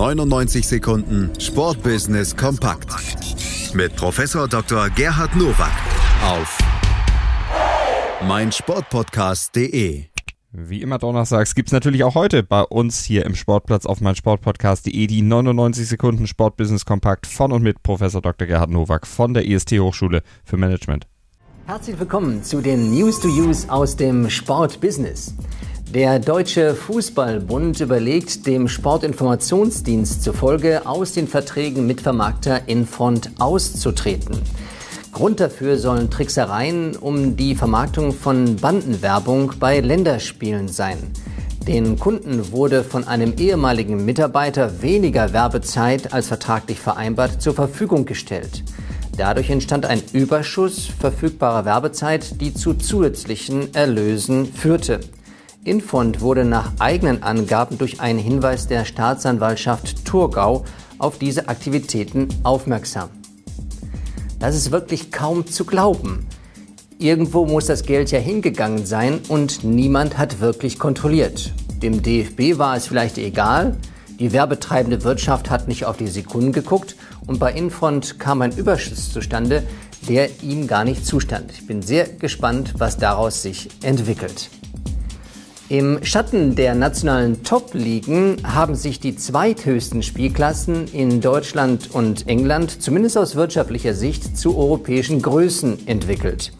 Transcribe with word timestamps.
99 0.00 0.66
Sekunden 0.66 1.30
Sportbusiness 1.38 2.34
kompakt 2.34 2.88
mit 3.74 3.94
Professor 3.96 4.48
Dr. 4.48 4.88
Gerhard 4.88 5.36
Nowak 5.36 5.72
auf 6.24 6.58
meinsportpodcast.de. 8.26 10.04
Wie 10.52 10.80
immer 10.80 10.96
donnerstags 10.96 11.54
gibt 11.54 11.68
es 11.68 11.74
natürlich 11.74 12.02
auch 12.02 12.14
heute 12.14 12.42
bei 12.42 12.62
uns 12.62 13.04
hier 13.04 13.26
im 13.26 13.34
Sportplatz 13.34 13.84
auf 13.84 14.00
meinsportpodcast.de 14.00 15.06
die 15.06 15.20
99 15.20 15.86
Sekunden 15.86 16.26
Sportbusiness 16.26 16.86
kompakt 16.86 17.26
von 17.26 17.52
und 17.52 17.62
mit 17.62 17.82
Professor 17.82 18.22
Dr. 18.22 18.46
Gerhard 18.46 18.70
Nowak 18.70 19.06
von 19.06 19.34
der 19.34 19.44
IST 19.44 19.72
Hochschule 19.72 20.22
für 20.46 20.56
Management. 20.56 21.06
Herzlich 21.66 22.00
willkommen 22.00 22.42
zu 22.42 22.62
den 22.62 22.90
News 22.94 23.20
to 23.20 23.28
Use 23.28 23.70
aus 23.70 23.96
dem 23.96 24.30
Sportbusiness. 24.30 25.34
Der 25.94 26.20
Deutsche 26.20 26.76
Fußballbund 26.76 27.80
überlegt, 27.80 28.46
dem 28.46 28.68
Sportinformationsdienst 28.68 30.22
zufolge 30.22 30.86
aus 30.86 31.14
den 31.14 31.26
Verträgen 31.26 31.84
mit 31.84 32.00
Vermarkter 32.00 32.68
Infront 32.68 33.32
auszutreten. 33.40 34.40
Grund 35.12 35.40
dafür 35.40 35.78
sollen 35.78 36.08
Tricksereien 36.08 36.94
um 36.94 37.34
die 37.36 37.56
Vermarktung 37.56 38.12
von 38.12 38.54
Bandenwerbung 38.54 39.54
bei 39.58 39.80
Länderspielen 39.80 40.68
sein. 40.68 40.98
Den 41.66 41.98
Kunden 41.98 42.52
wurde 42.52 42.84
von 42.84 43.08
einem 43.08 43.34
ehemaligen 43.36 44.04
Mitarbeiter 44.04 44.82
weniger 44.82 45.32
Werbezeit 45.32 46.12
als 46.12 46.28
vertraglich 46.28 46.78
vereinbart 46.78 47.42
zur 47.42 47.54
Verfügung 47.54 48.04
gestellt. 48.04 48.62
Dadurch 49.16 49.50
entstand 49.50 49.86
ein 49.86 50.02
Überschuss 50.12 50.86
verfügbarer 50.86 51.64
Werbezeit, 51.64 52.40
die 52.40 52.54
zu 52.54 52.74
zusätzlichen 52.74 53.74
Erlösen 53.74 54.46
führte. 54.46 55.00
Infond 55.64 56.22
wurde 56.22 56.46
nach 56.46 56.72
eigenen 56.78 57.22
Angaben 57.22 57.76
durch 57.76 58.00
einen 58.00 58.18
Hinweis 58.18 58.66
der 58.66 58.86
Staatsanwaltschaft 58.86 60.06
Thurgau 60.06 60.64
auf 60.98 61.18
diese 61.18 61.48
Aktivitäten 61.48 62.28
aufmerksam. 62.44 63.10
Das 64.38 64.56
ist 64.56 64.70
wirklich 64.70 65.12
kaum 65.12 65.46
zu 65.46 65.66
glauben. 65.66 66.26
Irgendwo 66.98 67.44
muss 67.44 67.66
das 67.66 67.82
Geld 67.82 68.10
ja 68.10 68.18
hingegangen 68.18 68.86
sein 68.86 69.20
und 69.28 69.62
niemand 69.62 70.16
hat 70.16 70.40
wirklich 70.40 70.78
kontrolliert. 70.78 71.52
Dem 71.82 72.02
DFB 72.02 72.58
war 72.58 72.76
es 72.76 72.86
vielleicht 72.86 73.18
egal, 73.18 73.76
die 74.18 74.32
werbetreibende 74.32 75.04
Wirtschaft 75.04 75.50
hat 75.50 75.68
nicht 75.68 75.84
auf 75.84 75.98
die 75.98 76.08
Sekunden 76.08 76.52
geguckt 76.52 76.96
und 77.26 77.38
bei 77.38 77.52
Infront 77.52 78.18
kam 78.18 78.40
ein 78.40 78.56
Überschuss 78.56 79.12
zustande, 79.12 79.62
der 80.08 80.42
ihm 80.42 80.66
gar 80.66 80.84
nicht 80.84 81.04
zustand. 81.04 81.52
Ich 81.52 81.66
bin 81.66 81.82
sehr 81.82 82.06
gespannt, 82.06 82.74
was 82.78 82.96
daraus 82.96 83.42
sich 83.42 83.68
entwickelt. 83.82 84.50
Im 85.70 86.02
Schatten 86.02 86.56
der 86.56 86.74
nationalen 86.74 87.44
Top-Ligen 87.44 88.38
haben 88.42 88.74
sich 88.74 88.98
die 88.98 89.14
zweithöchsten 89.14 90.02
Spielklassen 90.02 90.88
in 90.88 91.20
Deutschland 91.20 91.94
und 91.94 92.26
England 92.26 92.82
zumindest 92.82 93.16
aus 93.16 93.36
wirtschaftlicher 93.36 93.94
Sicht 93.94 94.36
zu 94.36 94.58
europäischen 94.58 95.22
Größen 95.22 95.86
entwickelt. 95.86 96.52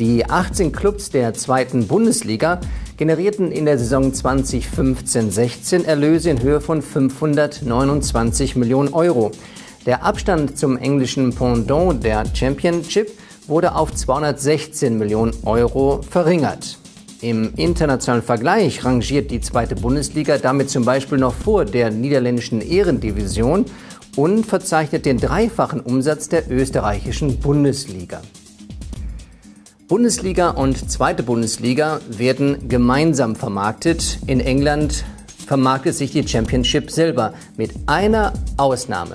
Die 0.00 0.28
18 0.28 0.72
Clubs 0.72 1.10
der 1.10 1.34
zweiten 1.34 1.86
Bundesliga 1.86 2.60
generierten 2.96 3.52
in 3.52 3.64
der 3.64 3.78
Saison 3.78 4.10
2015-16 4.10 5.84
Erlöse 5.84 6.30
in 6.30 6.42
Höhe 6.42 6.60
von 6.60 6.82
529 6.82 8.56
Millionen 8.56 8.92
Euro. 8.92 9.30
Der 9.86 10.02
Abstand 10.02 10.58
zum 10.58 10.76
englischen 10.76 11.32
Pendant 11.32 12.02
der 12.02 12.24
Championship 12.34 13.08
wurde 13.46 13.76
auf 13.76 13.94
216 13.94 14.98
Millionen 14.98 15.32
Euro 15.44 16.00
verringert. 16.02 16.81
Im 17.22 17.54
internationalen 17.54 18.24
Vergleich 18.24 18.84
rangiert 18.84 19.30
die 19.30 19.40
zweite 19.40 19.76
Bundesliga 19.76 20.38
damit 20.38 20.70
zum 20.70 20.84
Beispiel 20.84 21.18
noch 21.18 21.34
vor 21.34 21.64
der 21.64 21.92
niederländischen 21.92 22.60
Ehrendivision 22.60 23.64
und 24.16 24.44
verzeichnet 24.44 25.06
den 25.06 25.18
dreifachen 25.18 25.78
Umsatz 25.80 26.28
der 26.28 26.50
österreichischen 26.50 27.38
Bundesliga. 27.38 28.22
Bundesliga 29.86 30.50
und 30.50 30.90
zweite 30.90 31.22
Bundesliga 31.22 32.00
werden 32.08 32.68
gemeinsam 32.68 33.36
vermarktet. 33.36 34.18
In 34.26 34.40
England 34.40 35.04
vermarktet 35.46 35.94
sich 35.94 36.10
die 36.10 36.26
Championship 36.26 36.90
selber 36.90 37.34
mit 37.56 37.70
einer 37.86 38.32
Ausnahme. 38.56 39.14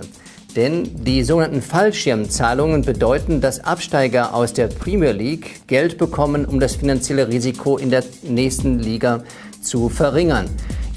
Denn 0.57 0.90
die 1.06 1.23
sogenannten 1.23 1.62
Fallschirmzahlungen 1.62 2.81
bedeuten, 2.81 3.41
dass 3.41 3.63
Absteiger 3.63 4.34
aus 4.34 4.53
der 4.53 4.66
Premier 4.68 5.12
League 5.12 5.68
Geld 5.68 6.00
bekommen, 6.00 6.45
um 6.45 6.59
das 6.59 6.75
finanzielle 6.75 7.28
Risiko 7.28 7.78
in 7.78 7.91
der 7.91 8.03
nächsten 8.23 8.79
Liga 8.79 9.23
zu 9.62 9.88
verringern. 9.88 10.50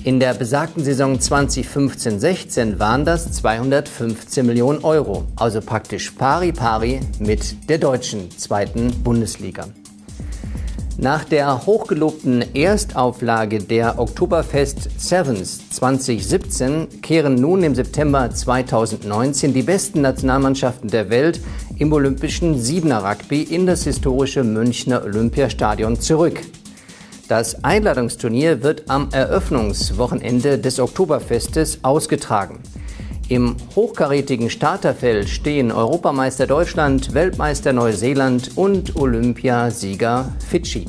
In 0.03 0.19
der 0.19 0.33
besagten 0.33 0.83
Saison 0.83 1.19
2015-16 1.19 2.79
waren 2.79 3.05
das 3.05 3.33
215 3.33 4.47
Millionen 4.47 4.83
Euro, 4.83 5.25
also 5.37 5.61
praktisch 5.61 6.11
pari 6.13 6.53
pari 6.53 7.01
mit 7.19 7.69
der 7.69 7.77
deutschen 7.77 8.31
zweiten 8.31 8.91
Bundesliga. 9.03 9.67
Nach 11.03 11.25
der 11.25 11.65
hochgelobten 11.65 12.55
Erstauflage 12.55 13.59
der 13.61 13.99
Oktoberfest 13.99 15.01
Sevens 15.01 15.71
2017 15.71 17.01
kehren 17.01 17.37
nun 17.37 17.63
im 17.63 17.75
September 17.75 18.31
2019 18.31 19.55
die 19.55 19.63
besten 19.63 20.03
Nationalmannschaften 20.03 20.91
der 20.91 21.09
Welt 21.09 21.41
im 21.79 21.91
olympischen 21.95 22.61
Siebener 22.61 23.03
Rugby 23.03 23.45
in 23.45 23.65
das 23.65 23.85
historische 23.85 24.45
Münchner 24.45 25.03
Olympiastadion 25.03 25.99
zurück. 25.99 26.39
Das 27.29 27.65
Einladungsturnier 27.65 28.63
wird 28.63 28.91
am 28.91 29.09
Eröffnungswochenende 29.11 30.59
des 30.59 30.79
Oktoberfestes 30.79 31.79
ausgetragen. 31.83 32.59
Im 33.31 33.55
hochkarätigen 33.77 34.51
Starterfeld 34.51 35.29
stehen 35.29 35.71
Europameister 35.71 36.49
Deutschland, 36.49 37.15
Weltmeister 37.15 37.73
Neuseeland 37.73 38.57
und 38.57 38.97
Olympiasieger 38.97 40.33
Fidschi. 40.49 40.87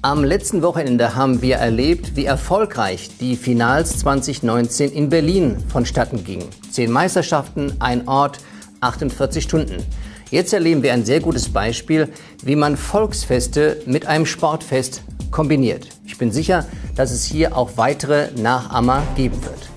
Am 0.00 0.24
letzten 0.24 0.62
Wochenende 0.62 1.14
haben 1.14 1.42
wir 1.42 1.56
erlebt, 1.56 2.16
wie 2.16 2.24
erfolgreich 2.24 3.10
die 3.20 3.36
Finals 3.36 3.98
2019 3.98 4.92
in 4.92 5.10
Berlin 5.10 5.58
vonstatten 5.68 6.24
gingen. 6.24 6.48
Zehn 6.70 6.90
Meisterschaften, 6.90 7.74
ein 7.78 8.08
Ort, 8.08 8.38
48 8.80 9.44
Stunden. 9.44 9.84
Jetzt 10.30 10.54
erleben 10.54 10.82
wir 10.82 10.94
ein 10.94 11.04
sehr 11.04 11.20
gutes 11.20 11.50
Beispiel, 11.50 12.08
wie 12.42 12.56
man 12.56 12.78
Volksfeste 12.78 13.82
mit 13.84 14.06
einem 14.06 14.24
Sportfest 14.24 15.02
kombiniert. 15.30 15.88
Ich 16.06 16.16
bin 16.16 16.32
sicher, 16.32 16.64
dass 16.94 17.10
es 17.10 17.24
hier 17.24 17.58
auch 17.58 17.72
weitere 17.76 18.30
Nachahmer 18.40 19.02
geben 19.16 19.36
wird. 19.44 19.71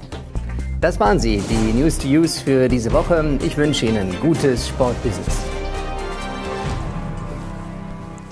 Das 0.82 1.00
waren 1.00 1.20
sie, 1.20 1.42
die 1.50 1.74
News 1.74 1.98
to 1.98 2.08
Use 2.08 2.42
für 2.44 2.68
diese 2.68 2.92
Woche. 2.92 3.38
Ich 3.44 3.58
wünsche 3.58 3.86
Ihnen 3.86 4.14
gutes 4.22 4.68
Sportbusiness. 4.68 5.45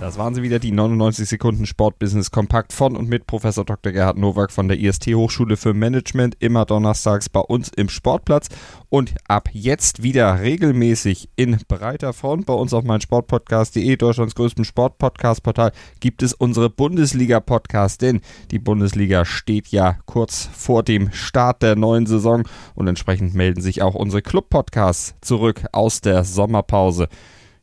Das 0.04 0.18
waren 0.18 0.36
sie 0.36 0.44
wieder, 0.44 0.60
die 0.60 0.74
99 0.74 1.30
Sekunden 1.30 1.66
Sportbusiness 1.66 2.30
kompakt 2.30 2.74
von 2.74 2.98
und 2.98 3.08
mit 3.08 3.26
Professor 3.26 3.64
Dr. 3.64 3.94
Gerhard 3.94 4.18
Nowak 4.18 4.52
von 4.52 4.68
der 4.68 4.78
IST 4.78 5.08
Hochschule 5.16 5.56
für 5.56 5.74
Management, 5.74 6.36
immer 6.40 6.66
donnerstags 6.66 7.30
bei 7.30 7.40
uns 7.40 7.70
im 7.70 7.88
Sportplatz 7.88 8.50
und 8.90 9.16
ab 9.30 9.48
jetzt 9.54 10.04
wieder 10.04 10.42
regelmäßig 10.42 11.30
in 11.38 11.58
breiter 11.70 12.12
Front 12.12 12.48
bei 12.48 12.54
uns 12.54 12.74
auf 12.74 12.84
meinsportpodcast.de, 12.84 13.96
Deutschlands 13.96 14.36
größtem 14.36 14.66
Sportpodcast-Portal, 14.66 15.72
gibt 16.02 16.22
es 16.22 16.34
unsere 16.34 16.70
Bundesliga-Podcast, 16.70 18.02
denn 18.02 18.20
die 18.52 18.60
Bundesliga 18.60 19.24
steht 19.24 19.70
ja 19.70 20.00
kurz 20.06 20.50
vor 20.54 20.84
dem 20.84 21.14
Start 21.14 21.64
der 21.64 21.78
neuen 21.78 22.08
Saison 22.08 22.44
und 22.76 22.88
entsprechend 22.88 23.36
melden 23.36 23.62
sich 23.62 23.82
auch 23.82 23.96
unsere 23.96 24.22
Club-Podcasts 24.22 25.16
zurück 25.22 25.64
aus 25.72 26.02
der 26.02 26.26
Sommerpause. 26.26 27.08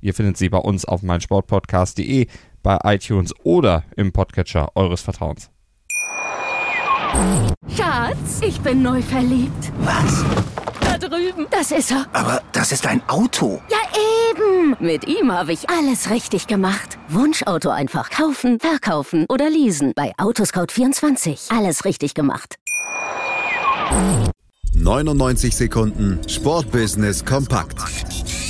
Ihr 0.01 0.15
findet 0.15 0.37
sie 0.37 0.49
bei 0.49 0.59
uns 0.59 0.85
auf 0.85 1.03
meinsportpodcast.de, 1.03 2.27
bei 2.63 2.79
iTunes 2.85 3.35
oder 3.43 3.85
im 3.97 4.13
Podcatcher 4.13 4.71
eures 4.75 5.01
Vertrauens. 5.03 5.51
Schatz, 7.77 8.41
ich 8.43 8.61
bin 8.61 8.83
neu 8.83 9.03
verliebt. 9.03 9.73
Was? 9.81 10.25
Da 10.81 10.99
drüben. 10.99 11.47
Das 11.51 11.71
ist 11.71 11.91
er. 11.91 12.07
Aber 12.13 12.43
das 12.53 12.73
ist 12.73 12.87
ein 12.87 13.03
Auto. 13.09 13.61
Ja, 13.71 13.79
eben. 14.31 14.77
Mit 14.81 15.07
ihm 15.07 15.33
habe 15.33 15.53
ich 15.53 15.69
alles 15.69 16.11
richtig 16.11 16.47
gemacht. 16.47 16.99
Wunschauto 17.09 17.71
einfach 17.71 18.11
kaufen, 18.11 18.59
verkaufen 18.61 19.27
oder 19.29 19.51
leasen. 19.51 19.93
Bei 19.95 20.13
Autoscout24. 20.17 21.57
Alles 21.57 21.85
richtig 21.85 22.15
gemacht. 22.15 22.57
99 24.75 25.57
Sekunden 25.57 26.21
Sportbusiness 26.29 27.25
kompakt 27.25 27.81